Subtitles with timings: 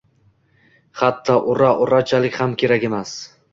[1.01, 3.17] Hatto «ura-urachilik» ham kerak emas